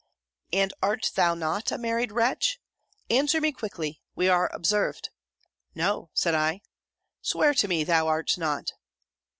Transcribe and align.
"'And 0.51 0.73
art 0.81 1.11
thou 1.13 1.35
not 1.35 1.71
a 1.71 1.77
married 1.77 2.11
wretch? 2.11 2.59
Answer 3.11 3.39
me 3.39 3.51
quickly! 3.51 4.01
We 4.15 4.29
are 4.29 4.49
observed.' 4.51 5.11
'No,' 5.75 6.09
said 6.15 6.33
I. 6.33 6.61
'Swear 7.21 7.53
to 7.53 7.67
me, 7.67 7.83
thou 7.83 8.07
art 8.07 8.35
not.' 8.35 8.73